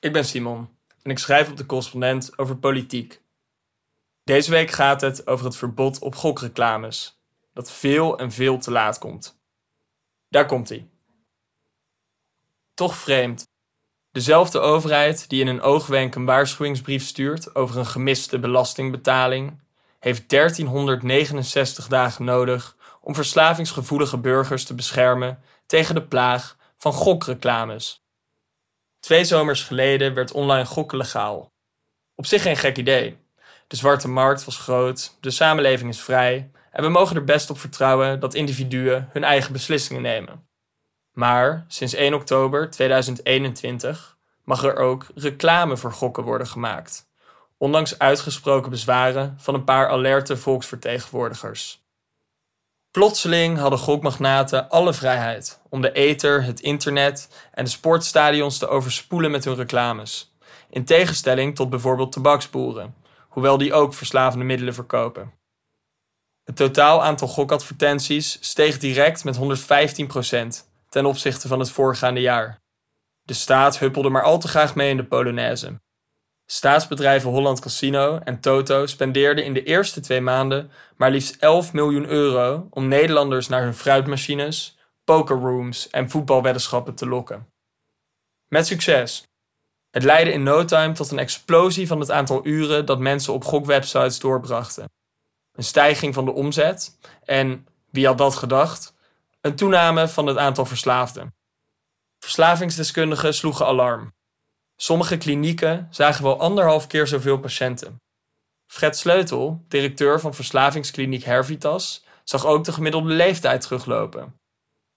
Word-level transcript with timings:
Ik 0.00 0.12
ben 0.12 0.24
Simon 0.24 0.68
en 1.02 1.10
ik 1.10 1.18
schrijf 1.18 1.50
op 1.50 1.56
de 1.56 1.66
correspondent 1.66 2.38
over 2.38 2.56
politiek. 2.56 3.22
Deze 4.24 4.50
week 4.50 4.70
gaat 4.70 5.00
het 5.00 5.26
over 5.26 5.44
het 5.44 5.56
verbod 5.56 5.98
op 5.98 6.14
gokreclames, 6.14 7.20
dat 7.52 7.70
veel 7.70 8.18
en 8.18 8.32
veel 8.32 8.58
te 8.58 8.70
laat 8.70 8.98
komt. 8.98 9.40
Daar 10.28 10.46
komt 10.46 10.68
hij. 10.68 10.88
Toch 12.74 12.96
vreemd. 12.96 13.48
Dezelfde 14.12 14.58
overheid 14.58 15.28
die 15.28 15.40
in 15.40 15.46
een 15.46 15.60
oogwenk 15.60 16.14
een 16.14 16.24
waarschuwingsbrief 16.24 17.04
stuurt 17.04 17.54
over 17.54 17.78
een 17.78 17.86
gemiste 17.86 18.38
belastingbetaling, 18.38 19.60
heeft 19.98 20.28
1369 20.28 21.88
dagen 21.88 22.24
nodig 22.24 22.76
om 23.00 23.14
verslavingsgevoelige 23.14 24.18
burgers 24.18 24.64
te 24.64 24.74
beschermen 24.74 25.42
tegen 25.66 25.94
de 25.94 26.02
plaag 26.02 26.56
van 26.76 26.92
gokreclames. 26.92 28.05
Twee 29.06 29.24
zomers 29.24 29.62
geleden 29.62 30.14
werd 30.14 30.32
online 30.32 30.64
gokken 30.64 30.98
legaal. 30.98 31.52
Op 32.14 32.26
zich 32.26 32.42
geen 32.42 32.56
gek 32.56 32.76
idee. 32.76 33.16
De 33.66 33.76
zwarte 33.76 34.08
markt 34.08 34.44
was 34.44 34.56
groot, 34.56 35.16
de 35.20 35.30
samenleving 35.30 35.90
is 35.90 36.00
vrij 36.00 36.50
en 36.70 36.82
we 36.82 36.88
mogen 36.88 37.16
er 37.16 37.24
best 37.24 37.50
op 37.50 37.58
vertrouwen 37.58 38.20
dat 38.20 38.34
individuen 38.34 39.08
hun 39.12 39.24
eigen 39.24 39.52
beslissingen 39.52 40.02
nemen. 40.02 40.48
Maar 41.12 41.64
sinds 41.68 41.94
1 41.94 42.14
oktober 42.14 42.70
2021 42.70 44.16
mag 44.44 44.64
er 44.64 44.76
ook 44.76 45.06
reclame 45.14 45.76
voor 45.76 45.92
gokken 45.92 46.24
worden 46.24 46.46
gemaakt, 46.46 47.08
ondanks 47.56 47.98
uitgesproken 47.98 48.70
bezwaren 48.70 49.34
van 49.38 49.54
een 49.54 49.64
paar 49.64 49.88
alerte 49.88 50.36
volksvertegenwoordigers. 50.36 51.85
Plotseling 52.96 53.58
hadden 53.58 53.78
gokmagnaten 53.78 54.70
alle 54.70 54.94
vrijheid 54.94 55.60
om 55.68 55.80
de 55.80 55.92
ether, 55.92 56.44
het 56.44 56.60
internet 56.60 57.28
en 57.52 57.64
de 57.64 57.70
sportstadions 57.70 58.58
te 58.58 58.68
overspoelen 58.68 59.30
met 59.30 59.44
hun 59.44 59.54
reclames. 59.54 60.36
In 60.70 60.84
tegenstelling 60.84 61.54
tot 61.54 61.70
bijvoorbeeld 61.70 62.12
tabaksboeren, 62.12 62.94
hoewel 63.28 63.58
die 63.58 63.72
ook 63.72 63.94
verslavende 63.94 64.44
middelen 64.44 64.74
verkopen. 64.74 65.32
Het 66.44 66.56
totaal 66.56 67.02
aantal 67.02 67.28
gokadvertenties 67.28 68.38
steeg 68.40 68.78
direct 68.78 69.24
met 69.24 69.38
115% 69.38 69.40
ten 70.88 71.06
opzichte 71.06 71.48
van 71.48 71.58
het 71.58 71.70
voorgaande 71.70 72.20
jaar. 72.20 72.58
De 73.22 73.34
staat 73.34 73.78
huppelde 73.78 74.10
maar 74.10 74.22
al 74.22 74.38
te 74.38 74.48
graag 74.48 74.74
mee 74.74 74.90
in 74.90 74.96
de 74.96 75.04
Polonaise. 75.04 75.80
Staatsbedrijven 76.46 77.30
Holland 77.30 77.60
Casino 77.60 78.18
en 78.18 78.40
Toto 78.40 78.86
spendeerden 78.86 79.44
in 79.44 79.54
de 79.54 79.62
eerste 79.62 80.00
twee 80.00 80.20
maanden 80.20 80.70
maar 80.96 81.10
liefst 81.10 81.36
11 81.36 81.72
miljoen 81.72 82.06
euro 82.06 82.66
om 82.70 82.88
Nederlanders 82.88 83.48
naar 83.48 83.62
hun 83.62 83.74
fruitmachines, 83.74 84.78
pokerrooms 85.04 85.90
en 85.90 86.10
voetbalweddenschappen 86.10 86.94
te 86.94 87.06
lokken. 87.06 87.48
Met 88.48 88.66
succes. 88.66 89.26
Het 89.90 90.02
leidde 90.02 90.32
in 90.32 90.42
no 90.42 90.64
time 90.64 90.92
tot 90.92 91.10
een 91.10 91.18
explosie 91.18 91.86
van 91.86 92.00
het 92.00 92.10
aantal 92.10 92.46
uren 92.46 92.86
dat 92.86 92.98
mensen 92.98 93.32
op 93.32 93.44
gokwebsites 93.44 94.18
doorbrachten. 94.18 94.90
Een 95.52 95.64
stijging 95.64 96.14
van 96.14 96.24
de 96.24 96.32
omzet 96.32 96.98
en, 97.24 97.66
wie 97.90 98.06
had 98.06 98.18
dat 98.18 98.34
gedacht, 98.34 98.94
een 99.40 99.56
toename 99.56 100.08
van 100.08 100.26
het 100.26 100.36
aantal 100.36 100.66
verslaafden. 100.66 101.34
Verslavingsdeskundigen 102.18 103.34
sloegen 103.34 103.66
alarm. 103.66 104.15
Sommige 104.76 105.16
klinieken 105.16 105.88
zagen 105.90 106.22
wel 106.22 106.40
anderhalf 106.40 106.86
keer 106.86 107.06
zoveel 107.06 107.38
patiënten. 107.38 108.00
Fred 108.66 108.96
Sleutel, 108.96 109.64
directeur 109.68 110.20
van 110.20 110.34
verslavingskliniek 110.34 111.24
Hervitas, 111.24 112.04
zag 112.24 112.46
ook 112.46 112.64
de 112.64 112.72
gemiddelde 112.72 113.12
leeftijd 113.12 113.60
teruglopen. 113.60 114.40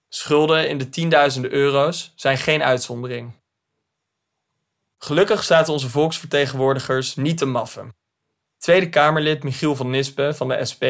Schulden 0.08 0.68
in 0.68 0.78
de 0.78 0.88
tienduizenden 0.88 1.52
euro's 1.52 2.12
zijn 2.16 2.38
geen 2.38 2.62
uitzondering. 2.62 3.32
Gelukkig 4.98 5.44
zaten 5.44 5.72
onze 5.72 5.90
volksvertegenwoordigers 5.90 7.16
niet 7.16 7.38
te 7.38 7.46
maffen. 7.46 7.94
Tweede 8.58 8.88
Kamerlid 8.88 9.42
Michiel 9.42 9.76
van 9.76 9.90
Nispen 9.90 10.36
van 10.36 10.48
de 10.48 10.64
SP 10.70 10.84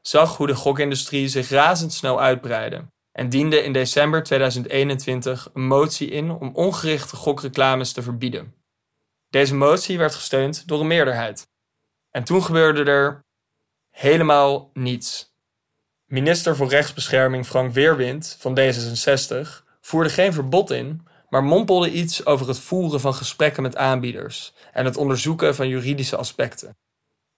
zag 0.00 0.36
hoe 0.36 0.46
de 0.46 0.54
gokindustrie 0.54 1.28
zich 1.28 1.48
razendsnel 1.48 2.20
uitbreidde 2.20 2.91
en 3.12 3.28
diende 3.28 3.62
in 3.62 3.72
december 3.72 4.22
2021 4.22 5.50
een 5.54 5.66
motie 5.66 6.08
in 6.10 6.30
om 6.30 6.50
ongerichte 6.54 7.16
gokreclames 7.16 7.92
te 7.92 8.02
verbieden. 8.02 8.54
Deze 9.30 9.54
motie 9.54 9.98
werd 9.98 10.14
gesteund 10.14 10.68
door 10.68 10.80
een 10.80 10.86
meerderheid. 10.86 11.48
En 12.10 12.24
toen 12.24 12.42
gebeurde 12.42 12.84
er 12.84 13.24
helemaal 13.90 14.70
niets. 14.72 15.30
Minister 16.06 16.56
voor 16.56 16.68
Rechtsbescherming 16.68 17.46
Frank 17.46 17.72
Weerwind 17.72 18.36
van 18.38 18.58
D66 18.58 19.48
voerde 19.80 20.10
geen 20.10 20.32
verbod 20.32 20.70
in, 20.70 21.06
maar 21.28 21.44
mompelde 21.44 21.90
iets 21.90 22.26
over 22.26 22.48
het 22.48 22.58
voeren 22.58 23.00
van 23.00 23.14
gesprekken 23.14 23.62
met 23.62 23.76
aanbieders 23.76 24.54
en 24.72 24.84
het 24.84 24.96
onderzoeken 24.96 25.54
van 25.54 25.68
juridische 25.68 26.16
aspecten. 26.16 26.76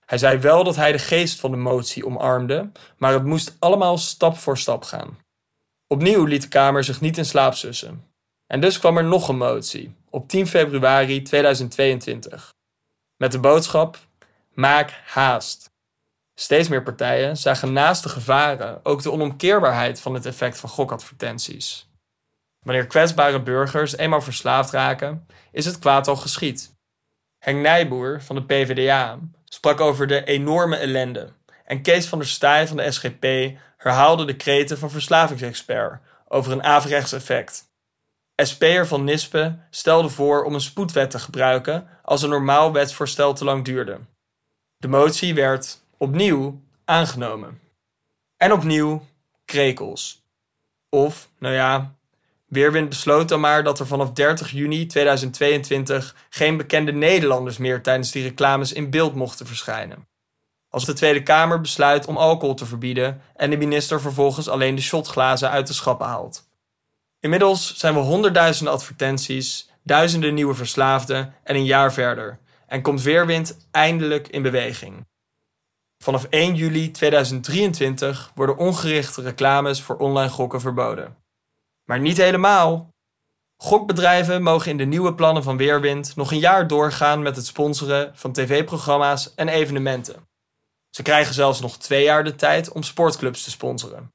Hij 0.05 0.19
zei 0.19 0.39
wel 0.39 0.65
dat 0.65 0.77
hij 0.77 0.93
de 0.93 0.99
geest 0.99 1.41
van 1.41 1.51
de 1.51 1.57
motie 1.57 2.07
omarmde, 2.07 2.71
maar 2.99 3.13
het 3.13 3.25
moest 3.25 3.57
allemaal 3.59 3.99
stap 3.99 4.37
voor 4.37 4.59
stap 4.59 4.83
gaan. 4.83 5.24
Opnieuw 5.95 6.25
liet 6.25 6.43
de 6.43 6.49
Kamer 6.49 6.85
zich 6.85 7.01
niet 7.01 7.19
in 7.19 7.25
slaap 7.25 7.55
sussen. 7.55 8.05
En 8.47 8.61
dus 8.61 8.79
kwam 8.79 8.97
er 8.97 9.05
nog 9.05 9.29
een 9.29 9.37
motie, 9.37 9.95
op 10.11 10.29
10 10.29 10.47
februari 10.47 11.23
2022. 11.23 12.53
Met 13.17 13.33
de 13.33 13.39
boodschap: 13.39 13.99
maak 14.55 14.91
haast. 15.05 15.71
Steeds 16.35 16.69
meer 16.69 16.83
partijen 16.83 17.37
zagen 17.37 17.73
naast 17.73 18.03
de 18.03 18.09
gevaren 18.09 18.81
ook 18.83 19.03
de 19.03 19.11
onomkeerbaarheid 19.11 20.01
van 20.01 20.15
het 20.15 20.27
effect 20.27 20.59
van 20.59 20.69
gokadvertenties. 20.69 21.89
Wanneer 22.61 22.87
kwetsbare 22.87 23.43
burgers 23.43 23.97
eenmaal 23.97 24.23
verslaafd 24.23 24.71
raken, 24.71 25.27
is 25.53 25.65
het 25.65 25.79
kwaad 25.79 26.09
al 26.09 26.17
geschied. 26.17 26.75
Henk 27.39 27.63
Nijboer 27.63 28.23
van 28.23 28.37
de 28.37 28.45
PvdA 28.45 29.19
sprak 29.45 29.81
over 29.81 30.07
de 30.07 30.25
enorme 30.25 30.77
ellende 30.77 31.33
en 31.65 31.83
Kees 31.83 32.07
van 32.07 32.19
der 32.19 32.29
Staaij 32.29 32.69
van 32.69 32.77
de 32.77 32.91
SGP 32.91 33.25
herhaalde 33.77 34.25
de 34.25 34.37
kreten 34.37 34.79
van 34.79 34.91
verslavingsexpert 34.91 36.01
over 36.29 36.53
een 36.53 36.63
averechts 36.63 37.13
effect. 37.13 37.73
SP'er 38.37 38.87
van 38.87 39.05
Nispe 39.05 39.59
stelde 39.71 40.09
voor 40.09 40.45
om 40.45 40.55
een 40.55 40.61
spoedwet 40.61 41.11
te 41.11 41.19
gebruiken 41.19 41.89
als 42.03 42.23
een 42.23 42.31
normaal 42.31 42.73
wetsvoorstel 42.73 43.35
te 43.35 43.45
lang 43.45 43.65
duurde. 43.65 43.99
De 44.77 44.89
motie 44.89 45.35
werd 45.35 45.81
opnieuw 45.97 46.61
aangenomen. 46.85 47.61
En 48.37 48.53
opnieuw 48.53 49.07
krekels. 49.45 50.23
Of, 50.89 51.31
nou 51.39 51.55
ja, 51.55 51.95
Weerwind 52.47 52.89
besloot 52.89 53.29
dan 53.29 53.41
maar 53.41 53.65
dat 53.65 53.81
er 53.81 53.87
vanaf 53.87 54.13
30 54.13 54.51
juni 54.51 54.87
2022 54.87 56.15
geen 56.31 56.57
bekende 56.57 56.93
Nederlanders 56.93 57.59
meer 57.59 57.83
tijdens 57.83 58.11
die 58.11 58.23
reclames 58.23 58.73
in 58.73 58.91
beeld 58.91 59.15
mochten 59.15 59.47
verschijnen. 59.47 60.07
Als 60.75 60.85
de 60.85 60.93
Tweede 60.93 61.23
Kamer 61.23 61.61
besluit 61.61 62.07
om 62.07 62.17
alcohol 62.17 62.55
te 62.55 62.67
verbieden 62.67 63.21
en 63.37 63.51
de 63.51 63.57
minister 63.57 64.01
vervolgens 64.01 64.49
alleen 64.49 64.75
de 64.75 64.83
shotglazen 64.83 65.51
uit 65.51 65.67
de 65.67 65.73
schappen 65.73 66.07
haalt. 66.07 66.49
Inmiddels 67.21 67.77
zijn 67.77 67.95
we 67.95 68.01
honderdduizenden 68.01 68.75
advertenties, 68.75 69.71
duizenden 69.83 70.35
nieuwe 70.35 70.55
verslaafden 70.55 71.35
en 71.45 71.55
een 71.55 71.65
jaar 71.65 71.93
verder 71.93 72.39
en 72.67 72.83
komt 72.83 73.03
Weerwind 73.03 73.67
eindelijk 73.71 74.29
in 74.29 74.43
beweging. 74.43 75.07
Vanaf 75.99 76.25
1 76.25 76.55
juli 76.55 76.91
2023 76.91 78.31
worden 78.35 78.57
ongerichte 78.57 79.23
reclames 79.23 79.83
voor 79.83 79.97
online 79.97 80.31
gokken 80.31 80.61
verboden. 80.61 81.17
Maar 81.85 82.01
niet 82.01 82.17
helemaal. 82.17 82.89
Gokbedrijven 83.57 84.43
mogen 84.43 84.71
in 84.71 84.77
de 84.77 84.85
nieuwe 84.85 85.15
plannen 85.15 85.43
van 85.43 85.57
Weerwind 85.57 86.17
nog 86.17 86.31
een 86.33 86.39
jaar 86.39 86.67
doorgaan 86.67 87.23
met 87.23 87.37
het 87.37 87.47
sponsoren 87.47 88.11
van 88.15 88.33
tv-programma's 88.33 89.35
en 89.35 89.49
evenementen. 89.49 90.33
Ze 90.95 91.03
krijgen 91.03 91.35
zelfs 91.35 91.61
nog 91.61 91.79
twee 91.79 92.05
jaar 92.05 92.25
de 92.25 92.35
tijd 92.35 92.73
om 92.73 92.83
sportclubs 92.83 93.45
te 93.45 93.51
sponsoren. 93.51 94.13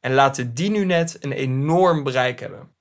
En 0.00 0.14
laten 0.14 0.54
die 0.54 0.70
nu 0.70 0.84
net 0.84 1.16
een 1.20 1.32
enorm 1.32 2.02
bereik 2.04 2.40
hebben. 2.40 2.76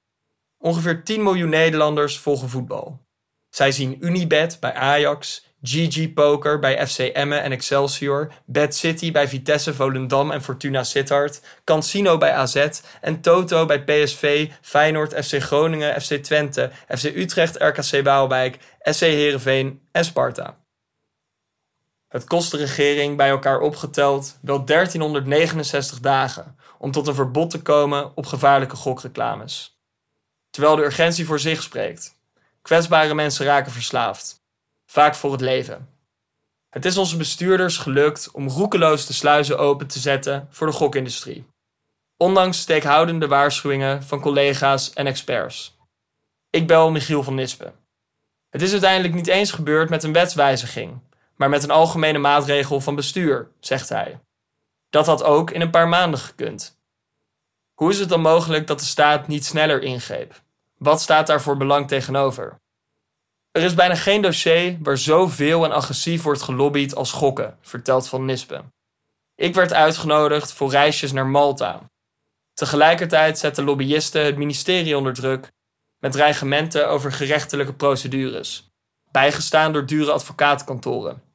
Ongeveer 0.57 1.03
10 1.03 1.23
miljoen 1.23 1.49
Nederlanders 1.49 2.19
volgen 2.19 2.49
voetbal. 2.49 3.05
Zij 3.49 3.71
zien 3.71 4.05
Unibet 4.05 4.59
bij 4.59 4.73
Ajax, 4.73 5.45
GG 5.61 6.13
Poker 6.13 6.59
bij 6.59 6.87
FC 6.87 6.99
Emmen 6.99 7.43
en 7.43 7.51
Excelsior, 7.51 8.31
Bad 8.45 8.75
City 8.75 9.11
bij 9.11 9.27
Vitesse, 9.27 9.73
Volendam 9.73 10.31
en 10.31 10.41
Fortuna 10.41 10.83
Sittard, 10.83 11.41
Cansino 11.63 12.17
bij 12.17 12.31
AZ 12.31 12.69
en 13.01 13.21
Toto 13.21 13.65
bij 13.65 13.83
PSV, 13.83 14.49
Feyenoord, 14.61 15.25
FC 15.25 15.41
Groningen, 15.41 16.01
FC 16.01 16.13
Twente, 16.13 16.71
FC 16.87 17.03
Utrecht, 17.03 17.55
RKC 17.55 18.03
Waalwijk, 18.03 18.57
SC 18.79 19.01
Heerenveen 19.01 19.81
en 19.91 20.05
Sparta. 20.05 20.66
Het 22.17 22.27
kost 22.27 22.51
de 22.51 22.57
regering 22.57 23.17
bij 23.17 23.29
elkaar 23.29 23.59
opgeteld 23.59 24.37
wel 24.41 24.65
1369 24.65 25.99
dagen 25.99 26.57
om 26.77 26.91
tot 26.91 27.07
een 27.07 27.15
verbod 27.15 27.49
te 27.49 27.61
komen 27.61 28.11
op 28.15 28.25
gevaarlijke 28.25 28.75
gokreclames. 28.75 29.79
Terwijl 30.49 30.75
de 30.75 30.83
urgentie 30.83 31.25
voor 31.25 31.39
zich 31.39 31.63
spreekt. 31.63 32.17
Kwetsbare 32.61 33.13
mensen 33.13 33.45
raken 33.45 33.71
verslaafd, 33.71 34.43
vaak 34.85 35.15
voor 35.15 35.31
het 35.31 35.41
leven. 35.41 35.89
Het 36.69 36.85
is 36.85 36.97
onze 36.97 37.17
bestuurders 37.17 37.77
gelukt 37.77 38.31
om 38.31 38.47
roekeloos 38.47 39.05
de 39.05 39.13
sluizen 39.13 39.57
open 39.57 39.87
te 39.87 39.99
zetten 39.99 40.47
voor 40.49 40.67
de 40.67 40.73
gokindustrie. 40.73 41.45
Ondanks 42.17 42.59
steekhoudende 42.59 43.27
waarschuwingen 43.27 44.03
van 44.03 44.19
collega's 44.19 44.93
en 44.93 45.07
experts. 45.07 45.77
Ik 46.49 46.67
bel 46.67 46.91
Michiel 46.91 47.23
van 47.23 47.35
Nispen. 47.35 47.73
Het 48.49 48.61
is 48.61 48.71
uiteindelijk 48.71 49.13
niet 49.13 49.27
eens 49.27 49.51
gebeurd 49.51 49.89
met 49.89 50.03
een 50.03 50.13
wetswijziging, 50.13 51.01
maar 51.37 51.49
met 51.49 51.63
een 51.63 51.71
algemene 51.71 52.17
maatregel 52.17 52.81
van 52.81 52.95
bestuur, 52.95 53.51
zegt 53.59 53.89
hij. 53.89 54.19
Dat 54.89 55.05
had 55.05 55.23
ook 55.23 55.51
in 55.51 55.61
een 55.61 55.69
paar 55.69 55.87
maanden 55.87 56.19
gekund. 56.19 56.77
Hoe 57.73 57.89
is 57.91 57.99
het 57.99 58.09
dan 58.09 58.21
mogelijk 58.21 58.67
dat 58.67 58.79
de 58.79 58.85
staat 58.85 59.27
niet 59.27 59.45
sneller 59.45 59.81
ingreep? 59.81 60.41
Wat 60.77 61.01
staat 61.01 61.27
daar 61.27 61.41
voor 61.41 61.57
belang 61.57 61.87
tegenover? 61.87 62.59
Er 63.51 63.63
is 63.63 63.73
bijna 63.73 63.95
geen 63.95 64.21
dossier 64.21 64.77
waar 64.81 64.97
zoveel 64.97 65.65
en 65.65 65.71
agressief 65.71 66.23
wordt 66.23 66.41
gelobbyd 66.41 66.95
als 66.95 67.11
gokken, 67.11 67.57
vertelt 67.61 68.07
Van 68.07 68.25
Nispen. 68.25 68.73
Ik 69.35 69.55
werd 69.55 69.73
uitgenodigd 69.73 70.53
voor 70.53 70.69
reisjes 70.69 71.11
naar 71.11 71.27
Malta. 71.27 71.89
Tegelijkertijd 72.53 73.39
zetten 73.39 73.63
lobbyisten 73.63 74.25
het 74.25 74.37
ministerie 74.37 74.97
onder 74.97 75.13
druk 75.13 75.51
met 75.99 76.11
dreigementen 76.11 76.89
over 76.89 77.11
gerechtelijke 77.11 77.73
procedures, 77.73 78.69
bijgestaan 79.11 79.73
door 79.73 79.85
dure 79.85 80.11
advocatenkantoren. 80.11 81.26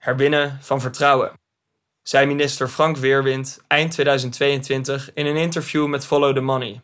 Herwinnen 0.00 0.58
van 0.60 0.80
vertrouwen, 0.80 1.32
zei 2.02 2.26
minister 2.26 2.68
Frank 2.68 2.96
Weerwind 2.96 3.60
eind 3.66 3.92
2022 3.92 5.12
in 5.12 5.26
een 5.26 5.36
interview 5.36 5.86
met 5.86 6.06
Follow 6.06 6.34
the 6.34 6.40
Money. 6.40 6.80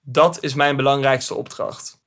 Dat 0.00 0.42
is 0.42 0.54
mijn 0.54 0.76
belangrijkste 0.76 1.34
opdracht. 1.34 2.00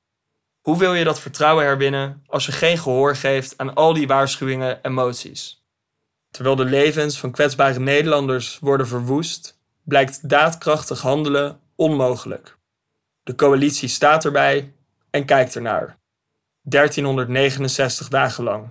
Hoe 0.60 0.78
wil 0.78 0.94
je 0.94 1.04
dat 1.04 1.20
vertrouwen 1.20 1.64
herwinnen 1.64 2.22
als 2.26 2.46
je 2.46 2.52
geen 2.52 2.78
gehoor 2.78 3.16
geeft 3.16 3.58
aan 3.58 3.74
al 3.74 3.92
die 3.92 4.06
waarschuwingen 4.06 4.82
en 4.82 4.92
moties? 4.92 5.64
Terwijl 6.30 6.56
de 6.56 6.64
levens 6.64 7.18
van 7.18 7.30
kwetsbare 7.30 7.78
Nederlanders 7.78 8.58
worden 8.58 8.86
verwoest, 8.86 9.60
blijkt 9.82 10.28
daadkrachtig 10.28 11.00
handelen 11.00 11.60
onmogelijk. 11.74 12.58
De 13.22 13.34
coalitie 13.34 13.88
staat 13.88 14.24
erbij 14.24 14.74
en 15.10 15.24
kijkt 15.24 15.54
ernaar. 15.54 15.98
1369 16.62 18.08
dagen 18.08 18.44
lang. 18.44 18.70